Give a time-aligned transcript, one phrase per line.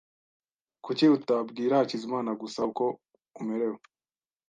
[0.85, 2.85] Kuki utabwira Hakizimana gusa uko
[3.41, 3.79] umerewe?